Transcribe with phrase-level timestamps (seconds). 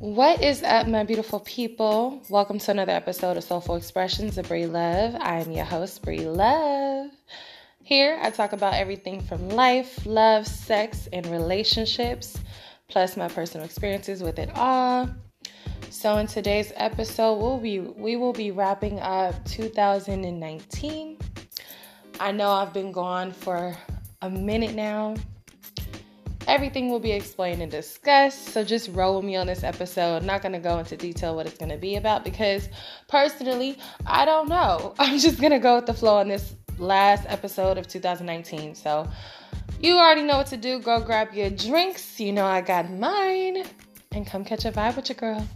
[0.00, 2.22] What is up, my beautiful people?
[2.30, 5.16] Welcome to another episode of Soulful Expressions of Brie Love.
[5.16, 7.10] I am your host, Brie Love.
[7.82, 12.38] Here, I talk about everything from life, love, sex, and relationships,
[12.86, 15.10] plus my personal experiences with it all.
[15.90, 21.18] So, in today's episode, we'll be we will be wrapping up 2019.
[22.20, 23.76] I know I've been gone for
[24.22, 25.16] a minute now.
[26.48, 28.46] Everything will be explained and discussed.
[28.46, 30.16] So just roll with me on this episode.
[30.16, 32.70] I'm not going to go into detail what it's going to be about because
[33.06, 34.94] personally, I don't know.
[34.98, 38.74] I'm just going to go with the flow on this last episode of 2019.
[38.74, 39.06] So
[39.78, 40.80] you already know what to do.
[40.80, 42.18] Go grab your drinks.
[42.18, 43.64] You know I got mine.
[44.12, 45.46] And come catch a vibe with your girl.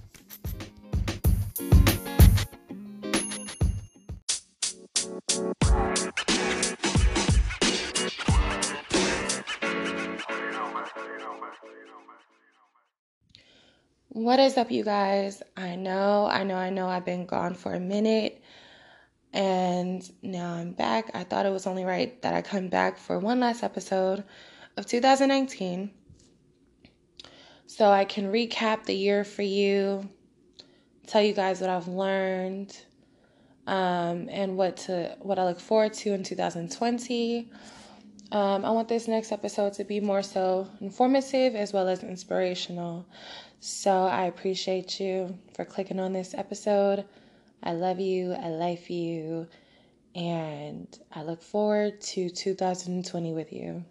[14.15, 15.43] What is up, you guys?
[15.57, 18.45] I know, I know, I know I've been gone for a minute
[19.33, 21.11] and now I'm back.
[21.15, 24.23] I thought it was only right that I come back for one last episode
[24.77, 25.91] of 2019
[27.67, 30.07] so I can recap the year for you,
[31.07, 32.77] tell you guys what I've learned,
[33.67, 37.51] um, and what to what I look forward to in 2020.
[38.31, 43.07] Um, I want this next episode to be more so informative as well as inspirational.
[43.65, 47.05] So I appreciate you for clicking on this episode.
[47.63, 49.47] I love you, I like you,
[50.17, 53.85] and I look forward to 2020 with you.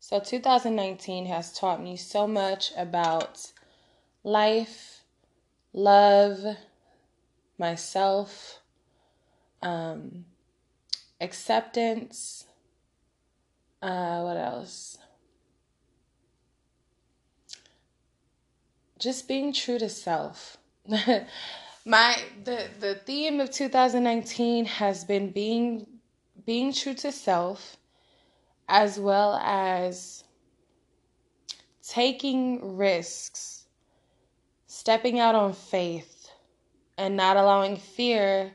[0.00, 3.52] So, 2019 has taught me so much about
[4.24, 5.02] life,
[5.72, 6.56] love,
[7.58, 8.58] myself,
[9.62, 10.24] um,
[11.20, 12.44] acceptance.
[13.80, 14.98] Uh, what else?
[18.98, 20.56] Just being true to self.
[21.84, 25.86] My the the theme of 2019 has been being
[26.44, 27.76] being true to self
[28.68, 30.24] as well as
[31.86, 33.66] taking risks,
[34.66, 36.30] stepping out on faith
[36.98, 38.52] and not allowing fear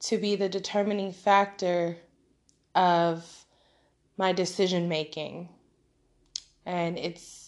[0.00, 1.96] to be the determining factor
[2.74, 3.46] of
[4.16, 5.48] my decision making.
[6.66, 7.47] And it's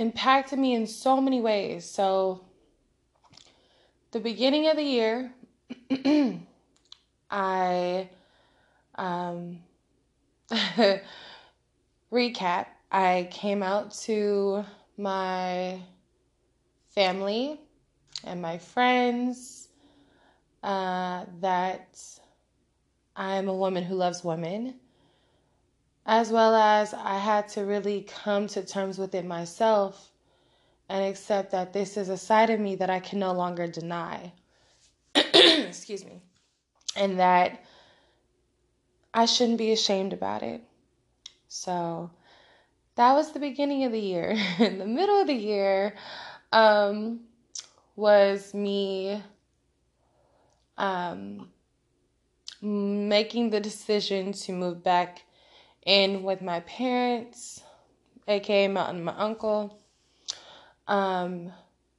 [0.00, 1.84] impacted me in so many ways.
[1.84, 2.40] So,
[4.12, 5.32] the beginning of the year,
[7.30, 8.08] I
[8.94, 9.58] um,
[12.10, 12.66] recap.
[12.90, 14.64] I came out to
[14.96, 15.78] my
[16.88, 17.60] family
[18.24, 19.68] and my friends
[20.62, 22.02] uh, that
[23.14, 24.79] I'm a woman who loves women
[26.06, 30.10] as well as I had to really come to terms with it myself
[30.88, 34.32] and accept that this is a side of me that I can no longer deny.
[35.14, 36.20] Excuse me.
[36.96, 37.64] And that
[39.14, 40.62] I shouldn't be ashamed about it.
[41.48, 42.10] So
[42.96, 44.36] that was the beginning of the year.
[44.58, 45.94] In the middle of the year
[46.52, 47.20] um,
[47.94, 49.22] was me
[50.76, 51.48] um,
[52.60, 55.24] making the decision to move back
[55.86, 57.62] and with my parents,
[58.28, 59.78] aka my, my uncle,
[60.86, 61.52] um,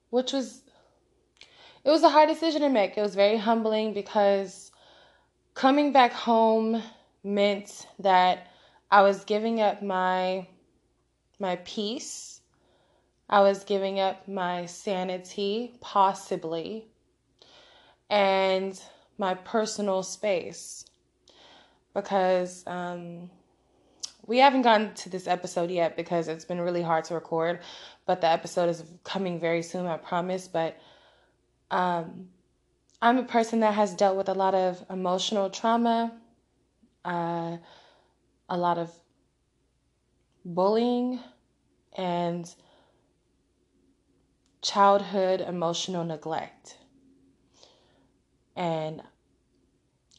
[0.10, 0.62] which was
[1.84, 2.98] it was a hard decision to make.
[2.98, 4.72] It was very humbling because
[5.56, 6.82] coming back home
[7.24, 8.48] meant that
[8.92, 10.48] I was giving up my
[11.40, 12.42] my peace.
[13.30, 16.88] I was giving up my sanity, possibly,
[18.10, 18.80] and
[19.18, 20.86] my personal space
[21.94, 23.30] because um,
[24.32, 27.60] we haven't gotten to this episode yet because it's been really hard to record,
[28.06, 30.48] but the episode is coming very soon, I promise.
[30.48, 30.80] But
[31.70, 32.30] um,
[33.02, 36.14] I'm a person that has dealt with a lot of emotional trauma,
[37.04, 37.58] uh,
[38.48, 38.90] a lot of
[40.46, 41.20] bullying,
[41.98, 42.50] and
[44.62, 46.78] childhood emotional neglect.
[48.56, 49.02] And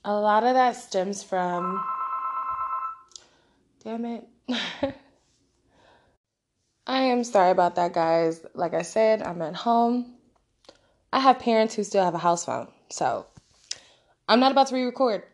[0.04, 1.82] a lot of that stems from
[3.84, 4.28] Damn it.
[6.86, 8.44] I am sorry about that, guys.
[8.54, 10.14] Like I said, I'm at home.
[11.12, 13.26] I have parents who still have a house phone, so
[14.28, 15.24] I'm not about to re record.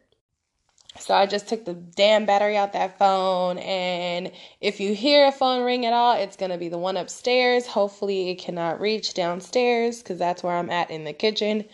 [0.98, 5.32] So I just took the damn battery out that phone, and if you hear a
[5.32, 7.66] phone ring at all, it's gonna be the one upstairs.
[7.66, 11.66] Hopefully, it cannot reach downstairs because that's where I'm at in the kitchen.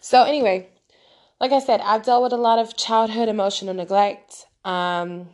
[0.00, 0.68] So, anyway,
[1.40, 4.46] like I said, I've dealt with a lot of childhood emotional neglect.
[4.64, 5.28] Um,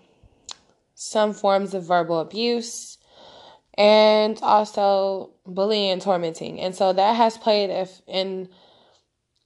[0.97, 2.99] some forms of verbal abuse,
[3.79, 6.61] and also bullying and tormenting.
[6.61, 8.49] And so that has played if in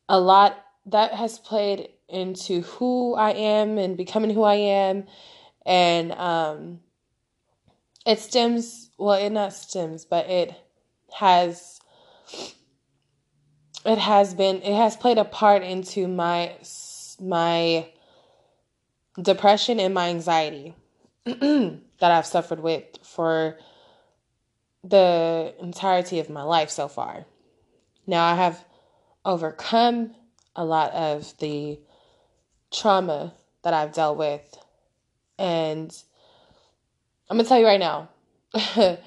[0.08, 0.56] a lot
[0.86, 5.06] that has played into who I am and becoming who I am
[5.66, 6.80] and um
[8.06, 10.54] it stems well it not stems but it
[11.14, 11.80] has
[13.84, 16.56] it has been it has played a part into my
[17.20, 17.88] my
[19.20, 20.74] depression and my anxiety
[21.24, 23.58] that I've suffered with for
[24.82, 27.26] the entirety of my life so far.
[28.06, 28.64] Now I have
[29.24, 30.14] overcome
[30.56, 31.78] a lot of the
[32.70, 34.56] trauma that I've dealt with.
[35.38, 35.94] And
[37.28, 38.08] I'm going to tell you right now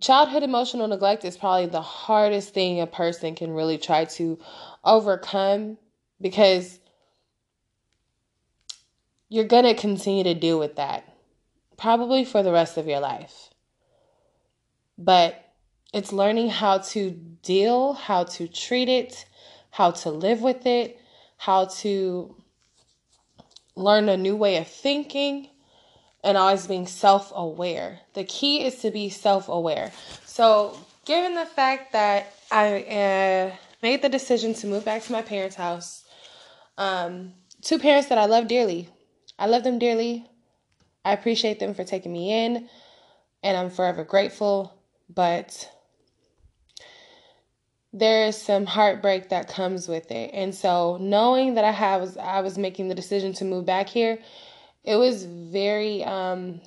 [0.00, 4.38] childhood emotional neglect is probably the hardest thing a person can really try to
[4.84, 5.78] overcome
[6.20, 6.78] because
[9.28, 11.13] you're going to continue to deal with that
[11.76, 13.50] probably for the rest of your life.
[14.96, 15.52] But
[15.92, 17.10] it's learning how to
[17.42, 19.26] deal, how to treat it,
[19.70, 21.00] how to live with it,
[21.36, 22.36] how to
[23.76, 25.48] learn a new way of thinking,
[26.22, 28.00] and always being self aware.
[28.14, 29.92] The key is to be self aware.
[30.24, 35.22] So, given the fact that I uh, made the decision to move back to my
[35.22, 36.04] parents' house,
[36.78, 38.88] um, two parents that I love dearly,
[39.38, 40.26] I love them dearly.
[41.04, 42.68] I appreciate them for taking me in,
[43.42, 44.74] and I'm forever grateful.
[45.12, 45.70] But
[47.94, 50.30] there is some heartbreak that comes with it.
[50.34, 54.18] And so knowing that I have I was making the decision to move back here,
[54.82, 56.60] it was very um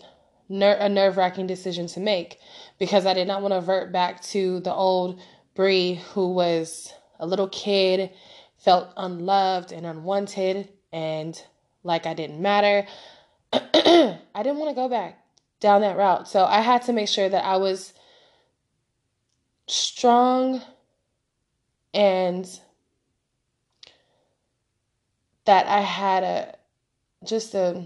[0.48, 2.40] ner- a nerve-wracking decision to make
[2.80, 5.20] because I did not want to revert back to the old
[5.54, 8.12] Bree who was a little kid,
[8.58, 11.42] felt unloved and unwanted and
[11.84, 12.88] like I didn't matter.
[13.54, 15.20] I didn't want to go back
[15.60, 16.28] down that route.
[16.28, 17.94] So I had to make sure that I was
[19.68, 20.62] strong
[21.94, 22.48] and
[25.46, 26.56] that I had a
[27.26, 27.84] just a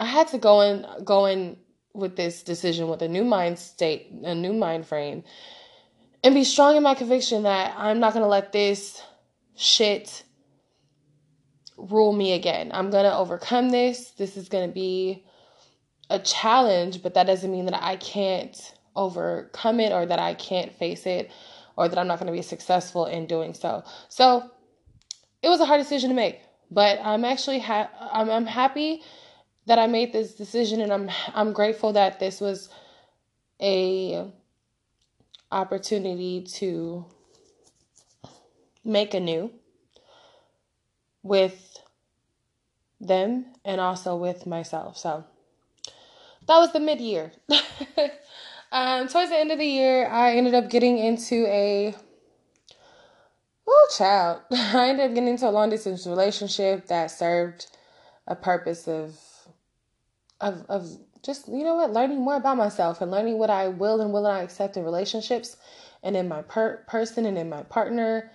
[0.00, 1.56] I had to go in go in
[1.94, 5.24] with this decision with a new mind state, a new mind frame,
[6.22, 9.02] and be strong in my conviction that I'm not gonna let this
[9.56, 10.22] shit
[11.78, 12.70] rule me again.
[12.74, 14.10] I'm gonna overcome this.
[14.10, 15.24] This is gonna be
[16.10, 20.72] a challenge, but that doesn't mean that I can't overcome it or that I can't
[20.74, 21.30] face it
[21.76, 23.84] or that I'm not going to be successful in doing so.
[24.08, 24.50] So
[25.42, 26.40] it was a hard decision to make,
[26.70, 29.02] but I'm actually ha- I'm, I'm happy
[29.66, 32.70] that I made this decision, and I'm I'm grateful that this was
[33.62, 34.32] a
[35.52, 37.04] opportunity to
[38.84, 39.50] make anew
[41.22, 41.67] with
[43.00, 44.96] them and also with myself.
[44.96, 45.24] So
[46.46, 47.32] that was the mid year.
[48.70, 51.94] Um, towards the end of the year, I ended up getting into a
[53.66, 54.42] oh child.
[54.50, 57.66] I ended up getting into a long distance relationship that served
[58.26, 59.18] a purpose of
[60.40, 64.00] of of just you know what learning more about myself and learning what I will
[64.02, 65.56] and will not accept in relationships
[66.02, 68.30] and in my per- person and in my partner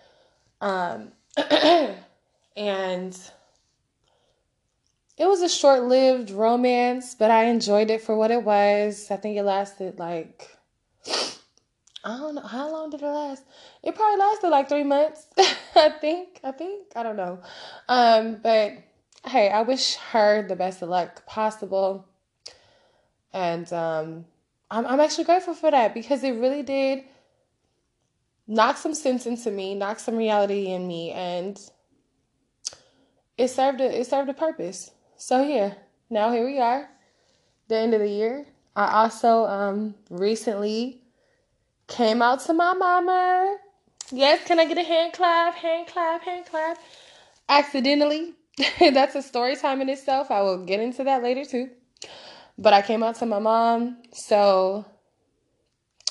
[0.62, 1.12] um
[2.58, 3.18] and
[5.18, 9.10] it was a short lived romance, but I enjoyed it for what it was.
[9.12, 10.50] I think it lasted like,
[12.04, 13.44] I don't know, how long did it last?
[13.84, 15.28] It probably lasted like three months,
[15.76, 16.40] I think.
[16.44, 16.88] I think.
[16.96, 17.40] I don't know.
[17.88, 18.74] Um, but
[19.26, 22.06] hey, I wish her the best of luck possible.
[23.32, 24.26] And um,
[24.70, 27.04] I'm, I'm actually grateful for that because it really did
[28.48, 31.60] knock some sense into me, knock some reality in me, and
[33.38, 34.92] it served a it served a purpose.
[35.26, 35.76] So yeah,
[36.10, 36.90] now here we are,
[37.70, 38.46] the end of the year.
[38.76, 41.00] I also um recently
[41.88, 43.56] came out to my mama.
[44.12, 45.56] Yes, can I get a hand clap?
[45.56, 46.78] Hand clap, hand clap.
[47.48, 48.34] Accidentally.
[48.82, 50.30] That's a story time in itself.
[50.30, 51.70] I will get into that later too.
[52.58, 54.84] But I came out to my mom, so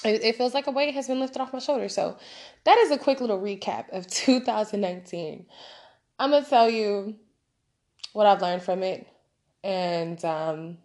[0.06, 1.94] it, it feels like a weight has been lifted off my shoulders.
[1.94, 2.16] So
[2.64, 5.44] that is a quick little recap of 2019.
[6.18, 7.16] I'm gonna tell you
[8.12, 9.06] what I've learned from it,
[9.64, 10.78] and um,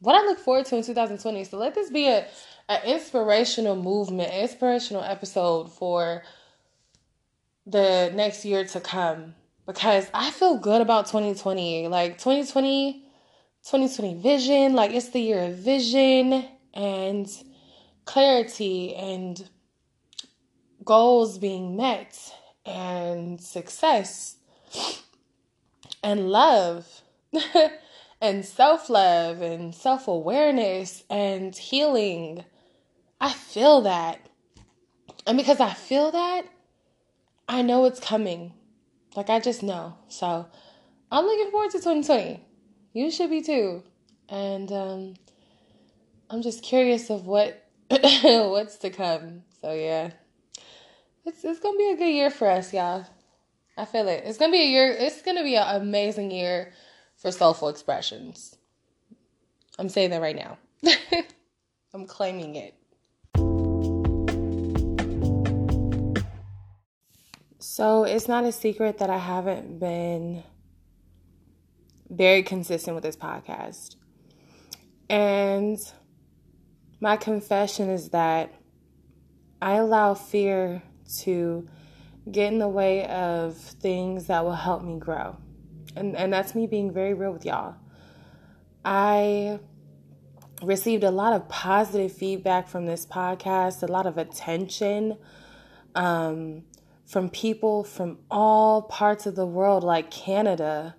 [0.00, 1.44] what I look forward to in 2020.
[1.44, 2.26] So let this be a
[2.68, 6.22] an inspirational movement, inspirational episode for
[7.66, 9.34] the next year to come
[9.66, 11.88] because I feel good about 2020.
[11.88, 13.04] Like 2020,
[13.62, 17.28] 2020 vision, like it's the year of vision and
[18.04, 19.48] clarity and
[20.84, 22.16] goals being met
[22.64, 24.36] and success
[26.02, 27.02] and love
[28.20, 32.44] and self love and self awareness and healing.
[33.20, 34.20] I feel that.
[35.26, 36.42] And because I feel that,
[37.48, 38.52] I know it's coming.
[39.14, 39.96] Like I just know.
[40.08, 40.46] So
[41.10, 42.44] I'm looking forward to 2020.
[42.92, 43.82] You should be too.
[44.28, 45.14] And um,
[46.30, 49.42] I'm just curious of what what's to come.
[49.60, 50.10] So yeah.
[51.24, 53.06] It's it's gonna be a good year for us, y'all.
[53.76, 54.22] I feel it.
[54.24, 56.72] It's gonna be a year it's gonna be an amazing year
[57.16, 58.56] for soulful expressions.
[59.78, 60.58] I'm saying that right now.
[61.94, 62.74] I'm claiming it.
[67.58, 70.42] So it's not a secret that I haven't been
[72.08, 73.96] very consistent with this podcast.
[75.10, 75.78] And
[77.00, 78.54] my confession is that
[79.60, 80.82] I allow fear
[81.18, 81.68] to
[82.30, 85.36] get in the way of things that will help me grow.
[85.94, 87.76] And and that's me being very real with y'all.
[88.84, 89.60] I
[90.62, 95.16] received a lot of positive feedback from this podcast, a lot of attention
[95.96, 96.62] um,
[97.04, 100.94] from people from all parts of the world, like Canada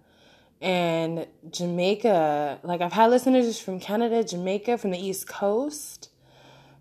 [0.60, 2.60] and Jamaica.
[2.64, 6.10] Like, I've had listeners from Canada, Jamaica, from the East Coast,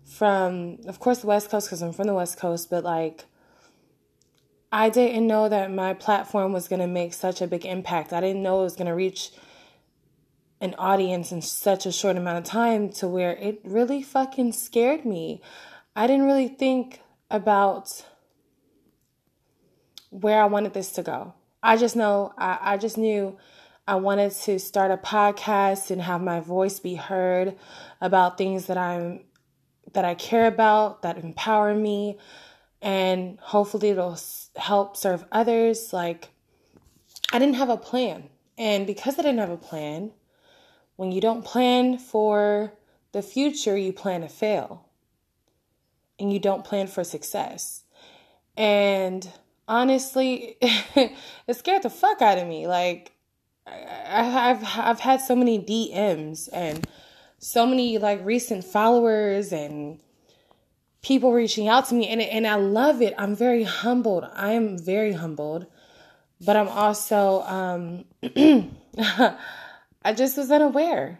[0.03, 3.25] from, of course, the West Coast, because I'm from the West Coast, but like,
[4.71, 8.11] I didn't know that my platform was going to make such a big impact.
[8.11, 9.31] I didn't know it was going to reach
[10.59, 15.05] an audience in such a short amount of time to where it really fucking scared
[15.05, 15.41] me.
[15.95, 18.05] I didn't really think about
[20.09, 21.33] where I wanted this to go.
[21.61, 23.37] I just know, I, I just knew
[23.87, 27.55] I wanted to start a podcast and have my voice be heard
[28.01, 29.21] about things that I'm
[29.93, 32.17] that I care about, that empower me,
[32.81, 34.17] and hopefully it'll
[34.55, 35.91] help serve others.
[35.93, 36.29] Like
[37.31, 38.29] I didn't have a plan.
[38.57, 40.11] And because I didn't have a plan,
[40.95, 42.73] when you don't plan for
[43.11, 44.85] the future, you plan to fail.
[46.19, 47.83] And you don't plan for success.
[48.55, 49.29] And
[49.67, 52.65] honestly, it scared the fuck out of me.
[52.65, 53.11] Like,
[53.67, 56.87] I've I've had so many DMs and
[57.37, 59.99] so many like recent followers and
[61.07, 63.13] people reaching out to me and and I love it.
[63.17, 64.25] I'm very humbled.
[64.33, 65.65] I am very humbled,
[66.41, 68.05] but I'm also um
[70.03, 71.19] I just was unaware,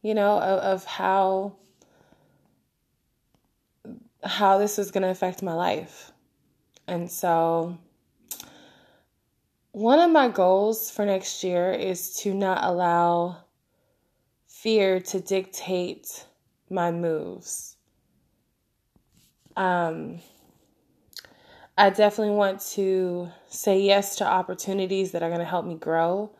[0.00, 1.56] you know, of, of how
[4.24, 6.12] how this was going to affect my life.
[6.86, 7.78] And so
[9.72, 13.44] one of my goals for next year is to not allow
[14.46, 16.24] fear to dictate
[16.70, 17.75] my moves.
[19.56, 20.20] Um,
[21.78, 26.30] I definitely want to say yes to opportunities that are going to help me grow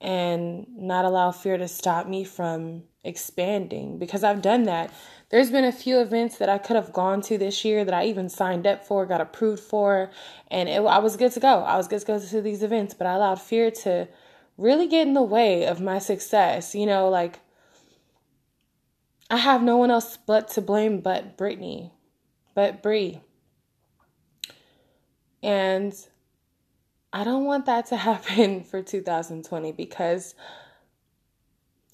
[0.00, 4.92] and not allow fear to stop me from expanding because I've done that.
[5.30, 8.04] There's been a few events that I could have gone to this year that I
[8.04, 10.10] even signed up for, got approved for,
[10.48, 11.60] and it, I was good to go.
[11.60, 14.08] I was good to go to these events, but I allowed fear to
[14.58, 16.74] really get in the way of my success.
[16.74, 17.40] You know, like
[19.30, 21.92] I have no one else but to blame but Brittany,
[22.54, 23.20] but Bree.
[25.42, 25.94] And
[27.12, 30.34] I don't want that to happen for 2020 because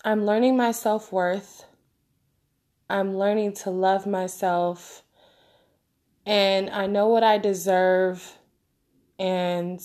[0.05, 1.65] I'm learning my self worth.
[2.91, 5.03] I'm learning to love myself.
[6.25, 8.39] And I know what I deserve.
[9.19, 9.81] And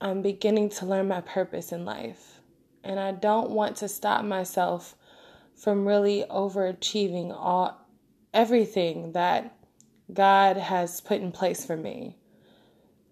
[0.00, 2.40] I'm beginning to learn my purpose in life.
[2.84, 4.96] And I don't want to stop myself
[5.54, 7.81] from really overachieving all
[8.32, 9.56] everything that
[10.12, 12.16] God has put in place for me.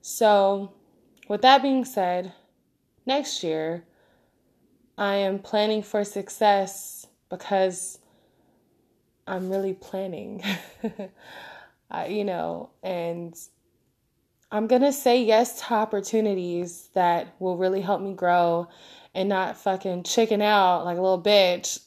[0.03, 0.73] So,
[1.29, 2.33] with that being said,
[3.07, 3.85] next year
[4.99, 7.99] I am planning for success because
[9.27, 10.43] I'm really planning.
[11.91, 13.35] I, you know, and
[14.53, 18.69] I'm going to say yes to opportunities that will really help me grow
[19.15, 21.81] and not fucking chicken out like a little bitch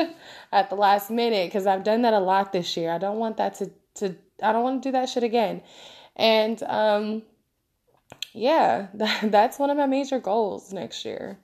[0.52, 2.90] at the last minute because I've done that a lot this year.
[2.90, 5.62] I don't want that to, to I don't want to do that shit again.
[6.16, 7.22] And um
[8.32, 11.38] yeah, that, that's one of my major goals next year.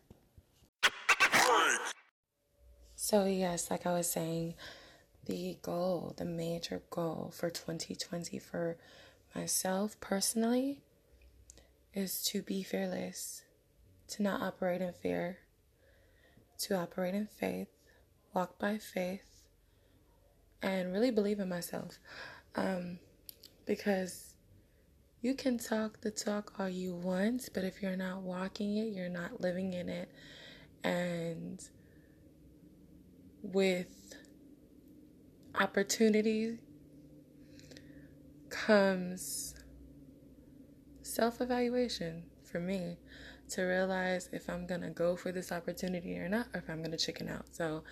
[2.97, 4.55] So, yes, like I was saying,
[5.27, 8.79] the goal, the major goal for 2020 for
[9.35, 10.81] myself personally
[11.93, 13.43] is to be fearless,
[14.09, 15.39] to not operate in fear,
[16.61, 17.69] to operate in faith,
[18.35, 19.45] walk by faith,
[20.63, 21.99] and really believe in myself.
[22.57, 22.99] Um,
[23.67, 24.35] because
[25.23, 29.09] you can talk the talk all you want, but if you're not walking it, you're
[29.09, 30.11] not living in it.
[30.83, 31.67] And
[33.43, 34.15] with
[35.59, 36.59] opportunity
[38.51, 39.55] comes
[41.03, 42.99] self evaluation for me
[43.49, 46.99] to realize if I'm gonna go for this opportunity or not, or if I'm gonna
[46.99, 47.47] chicken out.
[47.53, 47.83] So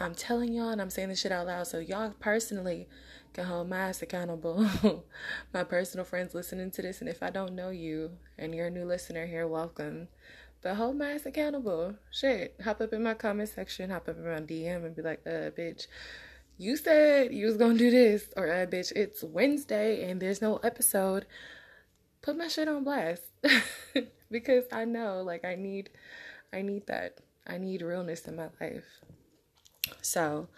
[0.00, 2.88] I'm telling y'all, and I'm saying this shit out loud, so y'all personally
[3.32, 4.64] can hold my ass accountable.
[5.52, 8.70] my personal friends listening to this, and if I don't know you and you're a
[8.70, 10.06] new listener here, welcome.
[10.62, 11.96] But hold my ass accountable.
[12.12, 15.20] Shit, hop up in my comment section, hop up in my DM, and be like,
[15.26, 15.88] uh, bitch,
[16.56, 20.58] you said you was gonna do this, or uh, bitch, it's Wednesday and there's no
[20.58, 21.26] episode.
[22.22, 23.22] Put my shit on blast
[24.30, 25.90] because I know, like, I need,
[26.52, 27.18] I need that.
[27.48, 29.02] I need realness in my life.
[30.02, 30.48] So,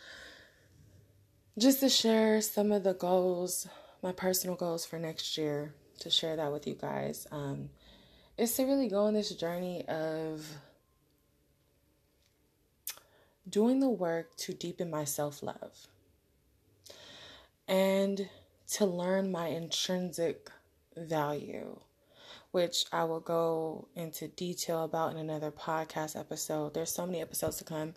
[1.59, 3.69] just to share some of the goals,
[4.03, 7.71] my personal goals for next year, to share that with you guys, um,
[8.39, 10.47] is to really go on this journey of
[13.49, 15.87] doing the work to deepen my self love
[17.69, 18.29] and
[18.73, 20.51] to learn my intrinsic
[20.97, 21.79] value,
[22.51, 26.75] which I will go into detail about in another podcast episode.
[26.75, 27.95] There's so many episodes to come.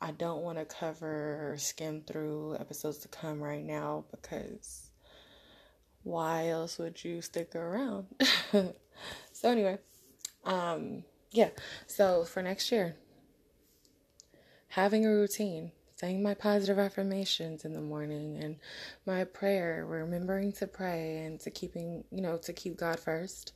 [0.00, 4.90] I don't want to cover or skim through episodes to come right now because
[6.02, 8.06] why else would you stick around?
[8.52, 9.78] so anyway,
[10.44, 11.50] um yeah.
[11.86, 12.96] So for next year,
[14.68, 18.56] having a routine, saying my positive affirmations in the morning and
[19.06, 23.52] my prayer, remembering to pray and to keeping, you know, to keep God first.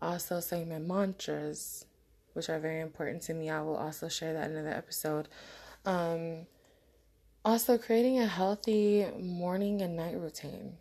[0.00, 1.86] Also saying my mantras,
[2.32, 3.50] which are very important to me.
[3.50, 5.28] I will also share that in another episode.
[5.84, 6.46] Um,
[7.44, 10.74] also, creating a healthy morning and night routine.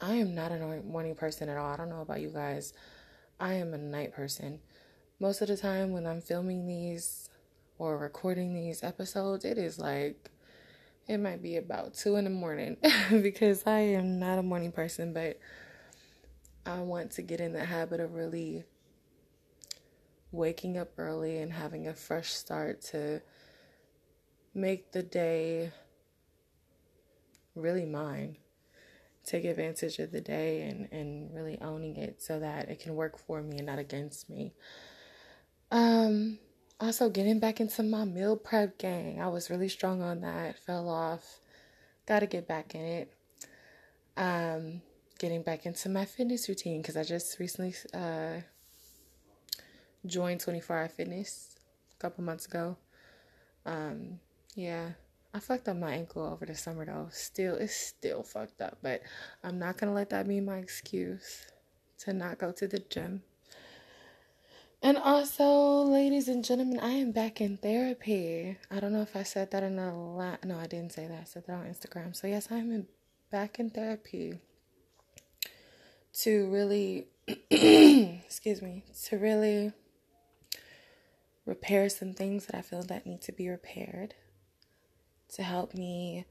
[0.00, 1.72] I am not a morning person at all.
[1.72, 2.74] I don't know about you guys.
[3.40, 4.60] I am a night person.
[5.18, 7.30] Most of the time, when I'm filming these
[7.78, 10.30] or recording these episodes, it is like
[11.08, 12.76] it might be about two in the morning
[13.10, 15.38] because I am not a morning person, but
[16.66, 18.64] I want to get in the habit of really
[20.36, 23.20] waking up early and having a fresh start to
[24.54, 25.72] make the day
[27.54, 28.36] really mine.
[29.24, 33.18] Take advantage of the day and, and really owning it so that it can work
[33.18, 34.54] for me and not against me.
[35.72, 36.38] Um,
[36.78, 39.20] also getting back into my meal prep gang.
[39.20, 41.40] I was really strong on that, fell off.
[42.06, 43.12] Gotta get back in it.
[44.16, 44.82] Um,
[45.18, 48.42] getting back into my fitness routine because I just recently uh,
[50.06, 51.56] joined 24 Hour Fitness
[51.92, 52.76] a couple months ago.
[53.64, 54.20] Um,
[54.54, 54.90] yeah,
[55.34, 57.08] I fucked up my ankle over the summer though.
[57.10, 59.02] Still, it's still fucked up, but
[59.44, 61.46] I'm not gonna let that be my excuse
[61.98, 63.22] to not go to the gym.
[64.82, 68.56] And also, ladies and gentlemen, I am back in therapy.
[68.70, 70.44] I don't know if I said that in a lot.
[70.44, 71.20] No, I didn't say that.
[71.20, 72.14] I said that on Instagram.
[72.14, 72.86] So yes, I'm in,
[73.30, 74.38] back in therapy
[76.20, 77.08] to really,
[77.50, 79.72] excuse me, to really
[81.46, 84.14] repair some things that I feel that need to be repaired,
[85.34, 86.26] to help me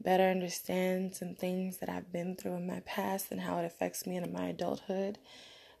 [0.00, 4.06] better understand some things that I've been through in my past and how it affects
[4.06, 5.18] me in my adulthood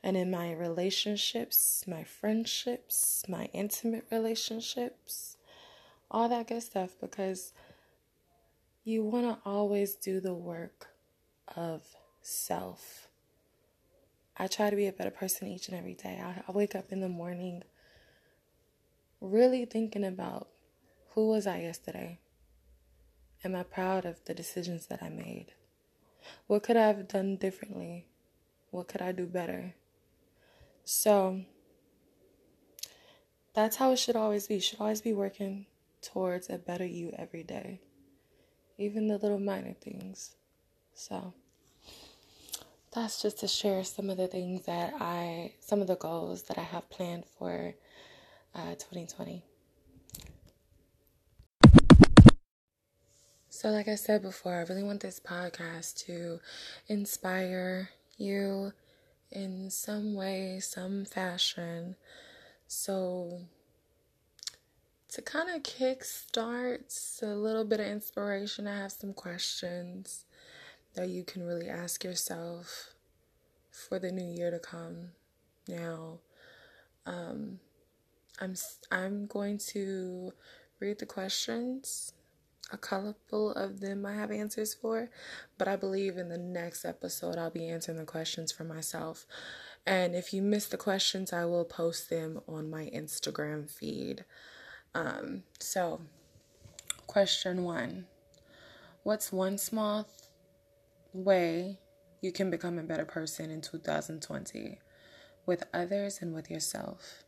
[0.02, 5.36] and in my relationships, my friendships, my intimate relationships,
[6.10, 7.52] all that good stuff because
[8.84, 10.88] you want to always do the work
[11.56, 11.82] of
[12.22, 13.08] self
[14.36, 16.20] I try to be a better person each and every day.
[16.22, 17.62] I, I wake up in the morning
[19.24, 20.48] really thinking about
[21.14, 22.18] who was I yesterday?
[23.44, 25.52] Am I proud of the decisions that I made?
[26.46, 28.06] What could I have done differently?
[28.70, 29.74] What could I do better?
[30.84, 31.42] So
[33.54, 34.54] that's how it should always be.
[34.54, 35.66] You should always be working
[36.02, 37.80] towards a better you every day.
[38.78, 40.36] Even the little minor things.
[40.94, 41.32] So
[42.92, 46.58] that's just to share some of the things that I, some of the goals that
[46.58, 47.74] I have planned for
[48.54, 49.42] uh, 2020.
[53.48, 56.40] So, like I said before, I really want this podcast to
[56.88, 58.72] inspire you
[59.30, 61.96] in some way, some fashion.
[62.66, 63.42] So,
[65.08, 70.24] to kind of kickstart a little bit of inspiration, I have some questions
[70.94, 72.90] that you can really ask yourself
[73.70, 75.10] for the new year to come.
[75.68, 76.18] Now,
[77.06, 77.60] um,
[78.40, 78.54] I'm
[78.90, 80.32] I'm going to
[80.80, 82.12] read the questions.
[82.72, 85.10] A couple of them I have answers for,
[85.58, 89.26] but I believe in the next episode I'll be answering the questions for myself.
[89.86, 94.24] And if you miss the questions, I will post them on my Instagram feed.
[94.94, 96.00] Um, so,
[97.06, 98.06] question one
[99.02, 100.14] What's one small th-
[101.12, 101.80] way
[102.22, 104.78] you can become a better person in 2020
[105.44, 107.23] with others and with yourself?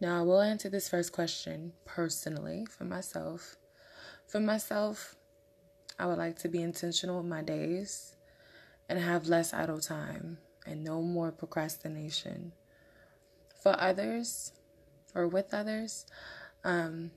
[0.00, 3.56] Now, I will answer this first question personally for myself.
[4.26, 5.16] For myself,
[5.98, 8.14] I would like to be intentional with my days
[8.88, 12.52] and have less idle time and no more procrastination.
[13.60, 14.52] For others,
[15.14, 16.06] or with others,
[16.62, 17.10] um,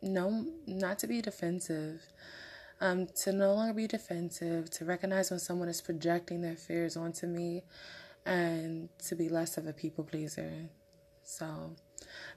[0.00, 2.00] no, not to be defensive.
[2.80, 7.26] Um, to no longer be defensive, to recognize when someone is projecting their fears onto
[7.26, 7.64] me,
[8.26, 10.68] and to be less of a people pleaser.
[11.26, 11.72] So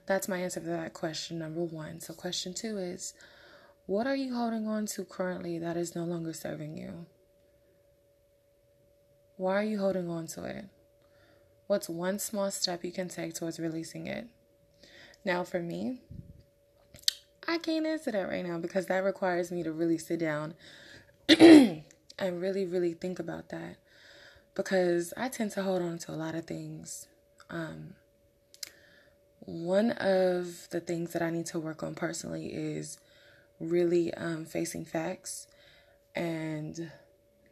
[0.06, 2.00] that's my answer for that question, number one.
[2.00, 3.14] So, question two is
[3.86, 7.06] what are you holding on to currently that is no longer serving you?
[9.36, 10.64] Why are you holding on to it?
[11.68, 14.26] What's one small step you can take towards releasing it?
[15.24, 16.00] Now, for me,
[17.46, 20.54] I can't answer that right now because that requires me to really sit down
[21.28, 21.84] and
[22.18, 23.76] really, really think about that
[24.56, 27.06] because I tend to hold on to a lot of things.
[27.48, 27.94] Um,
[29.40, 32.98] one of the things that I need to work on personally is
[33.58, 35.46] really um, facing facts
[36.14, 36.90] and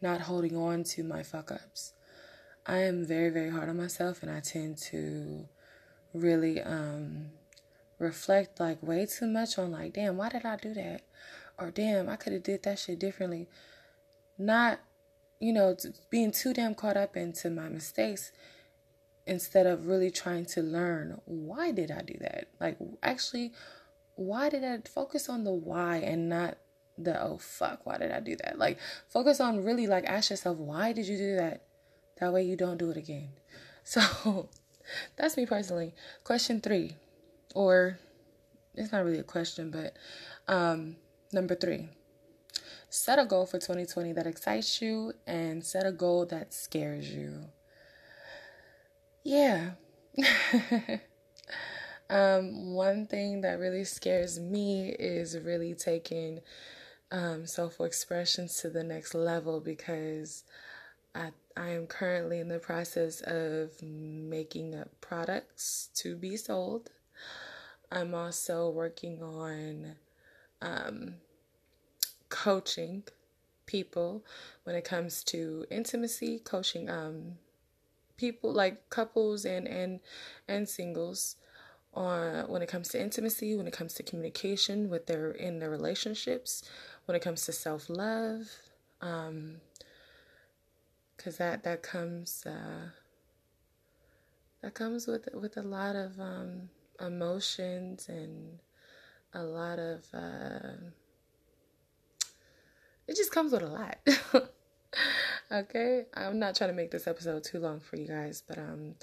[0.01, 1.93] not holding on to my fuck ups.
[2.67, 5.49] I am very, very hard on myself, and I tend to
[6.13, 7.31] really um,
[7.99, 11.03] reflect like way too much on like, damn, why did I do that?
[11.59, 13.49] Or damn, I could have did that shit differently.
[14.37, 14.81] Not,
[15.41, 15.77] you know,
[16.11, 18.33] being too damn caught up into my mistakes
[19.29, 22.49] instead of really trying to learn why did I do that?
[22.59, 23.53] Like actually,
[24.17, 26.57] why did I focus on the why and not
[26.97, 28.59] the oh fuck why did i do that?
[28.59, 31.63] Like focus on really like ask yourself why did you do that?
[32.19, 33.29] That way you don't do it again.
[33.85, 34.51] So
[35.17, 35.95] that's me personally.
[36.23, 36.97] Question three
[37.55, 37.99] or
[38.75, 39.97] it's not really a question but
[40.53, 40.97] um
[41.33, 41.89] number three.
[42.91, 47.47] Set a goal for 2020 that excites you and set a goal that scares you
[49.29, 49.73] yeah
[52.11, 56.41] um one thing that really scares me is really taking
[57.13, 60.45] um, soulful expressions to the next level because
[61.15, 66.91] I, I am currently in the process of making up products to be sold.
[67.93, 69.97] I'm also working on
[70.61, 71.15] um,
[72.31, 73.05] coaching
[73.67, 74.25] people
[74.65, 77.37] when it comes to intimacy, coaching um,
[78.19, 80.01] people like couples and and
[80.47, 81.37] and singles
[81.95, 85.71] on when it comes to intimacy, when it comes to communication with their in their
[85.71, 86.63] relationships,
[87.07, 88.51] when it comes to self love,
[89.01, 89.57] um,
[91.17, 92.91] because that that comes uh,
[94.63, 96.69] that comes with with a lot of um,
[97.01, 98.59] emotions and
[99.35, 100.77] a lot of uh,
[103.07, 103.99] it just comes with a lot.
[105.51, 108.95] okay, I'm not trying to make this episode too long for you guys, but um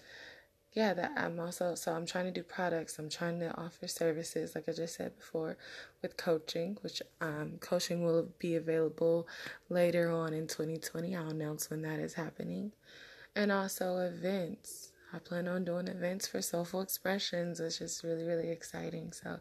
[0.76, 3.00] yeah, that I'm also so I'm trying to do products.
[3.00, 5.58] I'm trying to offer services, like I just said before,
[6.02, 9.26] with coaching, which um, coaching will be available
[9.70, 11.16] later on in 2020.
[11.16, 12.74] I'll announce when that is happening,
[13.36, 14.92] and also events.
[15.14, 19.14] I plan on doing events for Soulful Expressions, which is really really exciting.
[19.14, 19.40] So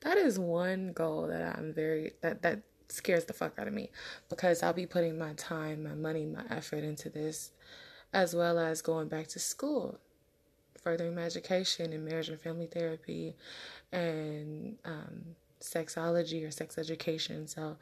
[0.00, 3.90] that is one goal that I'm very that that scares the fuck out of me
[4.28, 7.52] because I'll be putting my time, my money, my effort into this,
[8.12, 9.98] as well as going back to school
[10.82, 13.36] furthering my education in marriage and family therapy
[13.92, 17.46] and um, sexology or sex education.
[17.46, 17.76] So,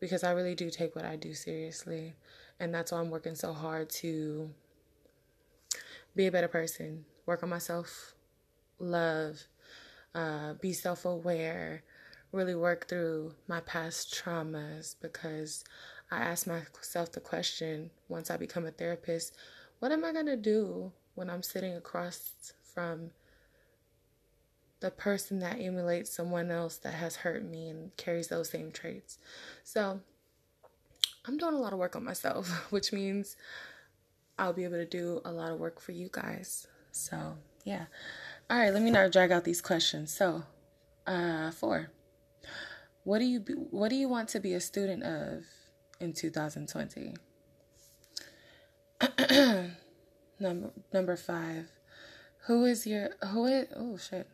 [0.00, 2.14] because I really do take what I do seriously,
[2.58, 4.50] and that's why I'm working so hard to
[6.16, 8.14] be a better person, work on myself,
[8.78, 9.38] love,
[10.14, 11.82] uh, be self aware,
[12.32, 15.64] really work through my past traumas because
[16.10, 19.34] I ask myself the question once I become a therapist
[19.78, 23.10] what am I going to do when I'm sitting across from
[24.80, 29.18] the person that emulates someone else that has hurt me and carries those same traits.
[29.64, 30.00] So
[31.26, 33.36] I'm doing a lot of work on myself, which means
[34.38, 36.66] I'll be able to do a lot of work for you guys.
[36.92, 37.86] So yeah.
[38.48, 40.10] All right, let me now drag out these questions.
[40.10, 40.42] So,
[41.06, 41.90] uh, four.
[43.08, 45.44] What do you be, what do you want to be a student of
[45.98, 47.14] in 2020?
[50.38, 51.70] Number number five.
[52.48, 54.28] Who is your who is oh shit.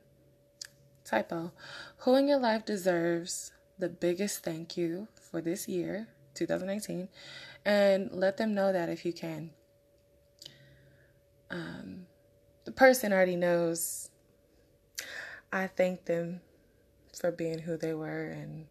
[1.04, 1.52] Typo.
[1.98, 7.08] Who in your life deserves the biggest thank you for this year, 2018,
[7.64, 9.50] and let them know that if you can.
[11.48, 12.06] Um,
[12.64, 14.10] the person already knows.
[15.52, 16.40] I thank them
[17.20, 18.66] for being who they were and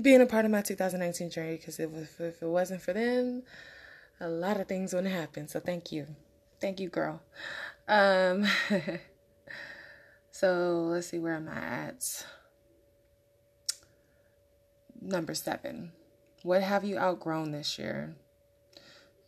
[0.00, 3.42] being a part of my 2019 journey because if, if it wasn't for them,
[4.20, 5.48] a lot of things wouldn't happen.
[5.48, 6.06] So thank you.
[6.60, 7.20] Thank you, girl.
[7.88, 8.46] Um,
[10.30, 12.26] so let's see where am I at.
[15.00, 15.92] Number seven.
[16.42, 18.16] What have you outgrown this year?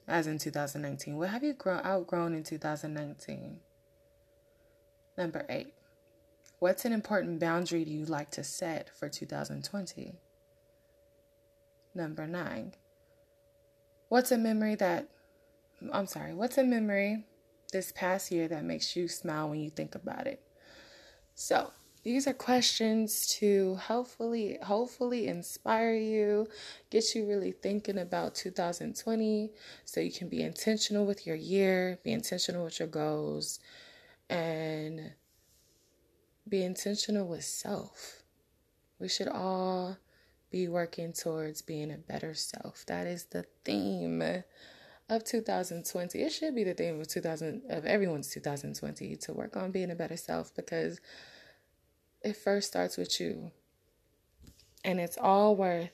[0.07, 1.16] As in 2019.
[1.16, 3.61] What have you grown outgrown in 2019?
[5.16, 5.75] Number eight.
[6.61, 10.18] What's an important boundary do you like to set for 2020?
[11.94, 12.73] Number nine.
[14.09, 15.09] What's a memory that,
[15.92, 17.25] I'm sorry, what's a memory
[17.73, 20.42] this past year that makes you smile when you think about it?
[21.35, 21.71] So,
[22.03, 26.49] these are questions to hopefully hopefully inspire you,
[26.90, 29.53] get you really thinking about 2020
[29.85, 33.61] so you can be intentional with your year, be intentional with your goals
[34.31, 35.12] and
[36.49, 38.23] be intentional with self.
[38.99, 39.97] We should all
[40.51, 42.85] be working towards being a better self.
[42.87, 44.23] That is the theme
[45.09, 46.23] of 2020.
[46.23, 49.95] It should be the theme of 2000 of everyone's 2020 to work on being a
[49.95, 51.01] better self because
[52.23, 53.51] it first starts with you.
[54.85, 55.91] And it's all worth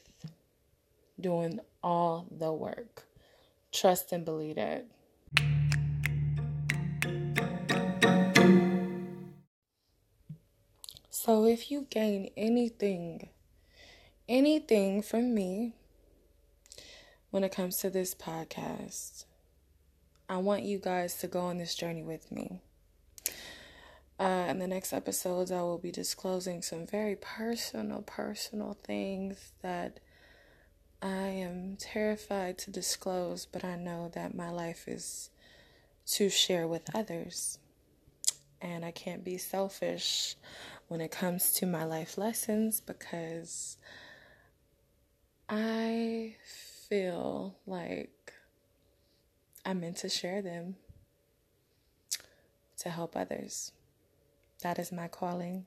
[1.21, 3.05] doing all the work.
[3.73, 4.87] Trust and believe that.
[11.25, 13.31] So if you gain anything
[14.29, 15.73] anything from me
[17.31, 19.25] when it comes to this podcast,
[20.29, 22.61] I want you guys to go on this journey with me.
[24.21, 30.01] Uh, in the next episodes, I will be disclosing some very personal, personal things that
[31.01, 35.31] I am terrified to disclose, but I know that my life is
[36.09, 37.59] to share with others.
[38.61, 40.37] And I can't be selfish
[40.89, 43.77] when it comes to my life lessons because
[45.49, 46.37] I
[46.89, 48.33] feel like
[49.65, 50.77] I'm meant to share them
[52.79, 53.73] to help others.
[54.63, 55.67] That is my calling.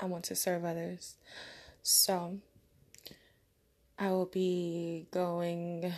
[0.00, 1.16] I want to serve others.
[1.82, 2.38] So
[3.98, 5.92] I will be going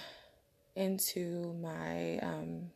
[0.75, 2.71] into my um,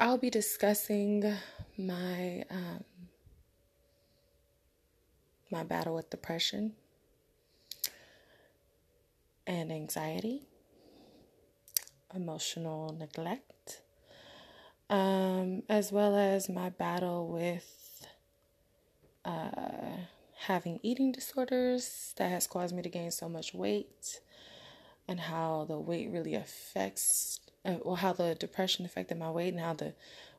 [0.00, 1.34] I'll be discussing
[1.78, 2.84] my um,
[5.50, 6.72] my battle with depression
[9.46, 10.42] and anxiety,
[12.14, 13.82] emotional neglect,
[14.90, 18.06] um, as well as my battle with
[19.24, 19.98] uh,
[20.46, 24.20] having eating disorders that has caused me to gain so much weight,
[25.06, 29.60] and how the weight really affects, uh, well, how the depression affected my weight, and
[29.60, 29.94] how the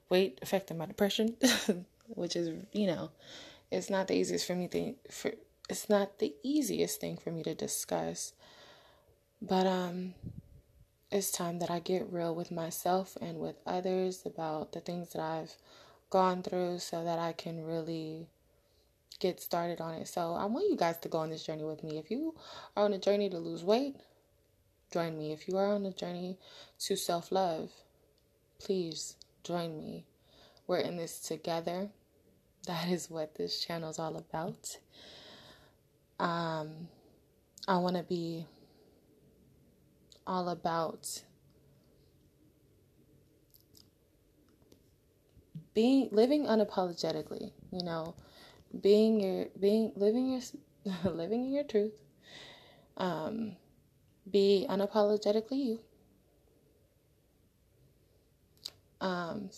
[0.10, 1.36] weight affecting my depression,
[2.08, 3.12] which is, you know,
[3.72, 5.32] it's not the easiest for me to for
[5.70, 8.34] it's not the easiest thing for me to discuss.
[9.41, 10.13] But um
[11.12, 15.22] it's time that I get real with myself and with others about the things that
[15.22, 15.56] I've
[16.10, 18.28] gone through so that I can really
[19.20, 20.08] get started on it.
[20.08, 21.98] So I want you guys to go on this journey with me.
[21.98, 22.36] If you
[22.76, 23.96] are on a journey to lose weight,
[24.91, 25.32] join me.
[25.32, 26.38] If you are on a journey
[26.80, 27.72] to self love,
[28.60, 29.15] please
[29.47, 30.05] join me.
[30.67, 31.89] We're in this together.
[32.67, 34.77] That is what this channel is all about.
[36.19, 36.89] Um,
[37.67, 38.45] I want to be
[40.25, 41.23] all about
[45.73, 47.51] being living unapologetically.
[47.71, 48.15] You know,
[48.81, 50.41] being your being living your
[51.13, 51.93] living in your truth.
[52.97, 53.55] Um,
[54.29, 55.79] be unapologetically you.
[58.99, 59.49] Um,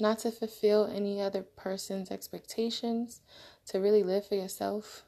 [0.00, 3.20] not to fulfill any other person's expectations,
[3.66, 5.04] to really live for yourself,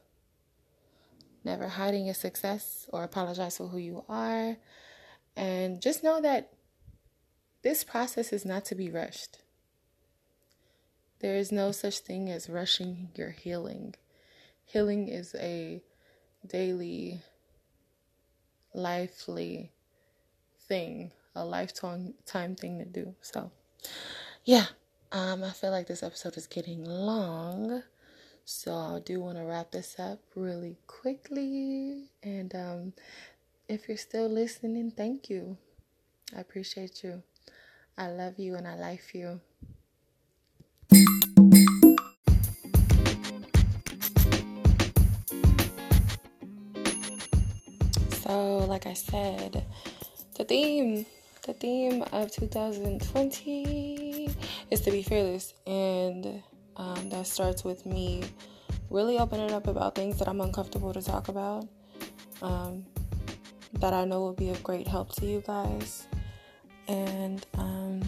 [1.43, 4.57] never hiding your success or apologize for who you are.
[5.35, 6.53] And just know that
[7.61, 9.39] this process is not to be rushed.
[11.19, 13.95] There is no such thing as rushing your healing.
[14.65, 15.81] Healing is a
[16.45, 17.21] daily,
[18.73, 19.71] lively
[20.67, 23.15] thing, a lifetime time thing to do.
[23.21, 23.51] So,
[24.43, 24.65] yeah,
[25.11, 27.83] um, I feel like this episode is getting long.
[28.43, 32.05] So I do want to wrap this up really quickly.
[32.23, 32.93] And um,
[33.67, 35.57] if you're still listening, thank you.
[36.35, 37.23] I appreciate you.
[37.97, 39.41] I love you and I like you.
[48.21, 49.65] So, like I said,
[50.37, 51.05] the theme
[51.47, 54.29] the theme of 2020
[54.69, 56.43] is to be fearless, and
[56.75, 58.21] um, that starts with me
[58.89, 61.65] really opening up about things that I'm uncomfortable to talk about,
[62.41, 62.85] um,
[63.79, 66.05] that I know will be of great help to you guys,
[66.89, 68.01] and um,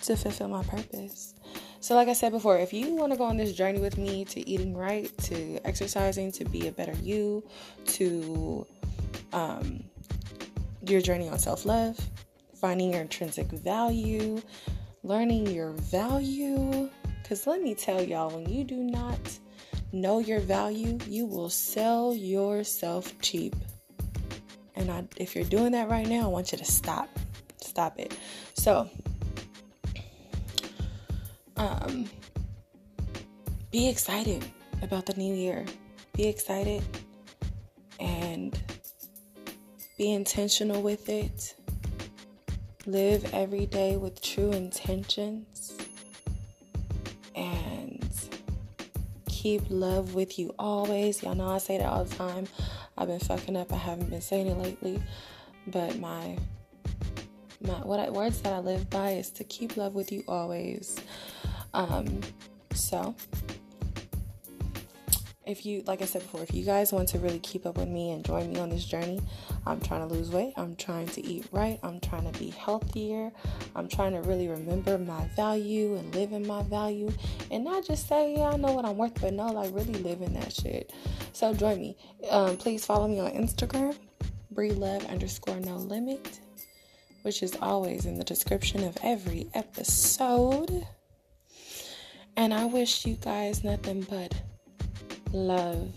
[0.00, 1.34] to fulfill my purpose.
[1.80, 4.24] So, like I said before, if you want to go on this journey with me
[4.24, 7.44] to eating right, to exercising, to be a better you,
[7.88, 8.66] to
[9.34, 9.84] um,
[10.90, 11.98] your journey on self love,
[12.54, 14.40] finding your intrinsic value,
[15.02, 16.90] learning your value.
[17.22, 19.18] Because let me tell y'all, when you do not
[19.92, 23.56] know your value, you will sell yourself cheap.
[24.74, 27.08] And I, if you're doing that right now, I want you to stop.
[27.60, 28.16] Stop it.
[28.54, 28.88] So,
[31.56, 32.08] um,
[33.70, 34.44] be excited
[34.82, 35.64] about the new year.
[36.12, 36.82] Be excited
[37.98, 38.58] and
[39.96, 41.54] be intentional with it.
[42.84, 45.76] Live every day with true intentions.
[47.34, 48.08] And
[49.28, 51.22] keep love with you always.
[51.22, 52.46] Y'all know I say that all the time.
[52.98, 53.72] I've been fucking up.
[53.72, 55.02] I haven't been saying it lately.
[55.66, 56.36] But my
[57.62, 60.96] my what I, words that I live by is to keep love with you always.
[61.74, 62.20] Um,
[62.74, 63.14] so
[65.46, 67.88] if you like I said before, if you guys want to really keep up with
[67.88, 69.20] me and join me on this journey,
[69.64, 73.32] I'm trying to lose weight, I'm trying to eat right, I'm trying to be healthier,
[73.74, 77.12] I'm trying to really remember my value and live in my value
[77.50, 80.20] and not just say, yeah, I know what I'm worth, but no, like really live
[80.20, 80.92] in that shit.
[81.32, 81.96] So join me.
[82.30, 83.96] Um, please follow me on Instagram,
[84.50, 86.40] Bree Love underscore no limit,
[87.22, 90.86] which is always in the description of every episode.
[92.36, 94.34] And I wish you guys nothing but
[95.36, 95.92] love,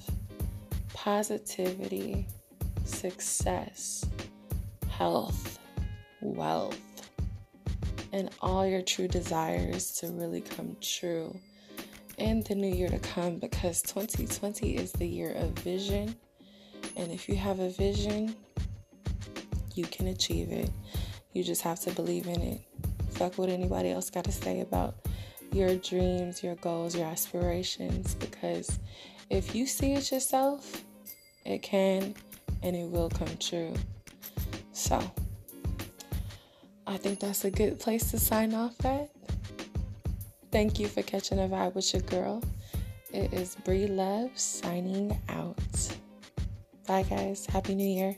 [0.94, 2.28] positivity,
[2.84, 4.06] success,
[4.90, 5.60] health,
[6.20, 6.78] wealth,
[8.12, 11.34] and all your true desires to really come true
[12.18, 16.14] in the new year to come because 2020 is the year of vision.
[16.98, 18.36] And if you have a vision,
[19.74, 20.70] you can achieve it.
[21.32, 22.62] You just have to believe in it.
[23.12, 24.96] Fuck what anybody else got to say about
[25.54, 28.80] your dreams, your goals, your aspirations because
[29.30, 30.84] if you see it yourself,
[31.46, 32.16] it can
[32.64, 33.74] and it will come true.
[34.72, 35.00] So,
[36.88, 39.10] I think that's a good place to sign off at.
[40.52, 42.42] Thank you for catching a vibe with your girl.
[43.14, 45.58] It is Bree Love signing out.
[46.88, 47.46] Bye, guys.
[47.46, 48.18] Happy New Year.